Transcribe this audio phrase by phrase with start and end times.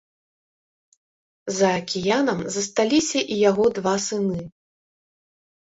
[1.59, 4.41] За акіянам засталіся і яго два сыны.